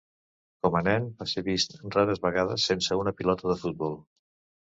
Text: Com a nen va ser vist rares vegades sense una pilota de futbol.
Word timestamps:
Com 0.67 0.75
a 0.77 0.79
nen 0.85 1.03
va 1.19 1.25
ser 1.33 1.43
vist 1.49 1.75
rares 1.97 2.23
vegades 2.25 2.65
sense 2.71 2.99
una 3.01 3.13
pilota 3.21 3.51
de 3.53 3.59
futbol. 3.67 3.97